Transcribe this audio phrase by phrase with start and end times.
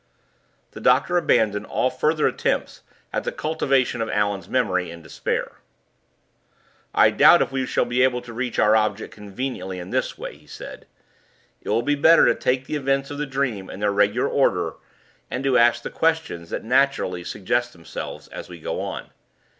[0.71, 2.81] The doctor abandoned all further attempts
[3.13, 5.59] at the cultivation of Allan's memory in despair.
[6.91, 10.35] "I doubt if we shall be able to reach our object conveniently in this way,"
[10.37, 10.87] he said.
[11.61, 14.73] "It will be better to take the events of the dream in their regular order,
[15.29, 19.11] and to ask the questions that naturally suggest themselves as we go on.